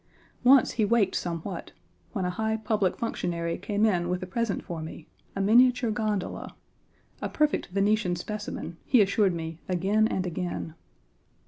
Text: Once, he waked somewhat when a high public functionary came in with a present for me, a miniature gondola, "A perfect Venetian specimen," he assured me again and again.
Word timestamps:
Once, 0.43 0.71
he 0.71 0.83
waked 0.83 1.13
somewhat 1.13 1.73
when 2.11 2.25
a 2.25 2.31
high 2.31 2.57
public 2.57 2.97
functionary 2.97 3.55
came 3.55 3.85
in 3.85 4.09
with 4.09 4.23
a 4.23 4.25
present 4.25 4.63
for 4.63 4.81
me, 4.81 5.05
a 5.35 5.41
miniature 5.41 5.91
gondola, 5.91 6.55
"A 7.21 7.29
perfect 7.29 7.67
Venetian 7.67 8.15
specimen," 8.15 8.77
he 8.87 8.99
assured 8.99 9.35
me 9.35 9.59
again 9.69 10.07
and 10.07 10.25
again. 10.25 10.73